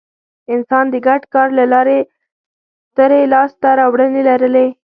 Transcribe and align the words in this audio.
انسان 0.53 0.85
د 0.93 0.95
ګډ 1.07 1.21
کار 1.33 1.47
له 1.59 1.65
لارې 1.73 1.99
سترې 2.89 3.21
لاستهراوړنې 3.33 4.21
لرلې. 4.29 4.67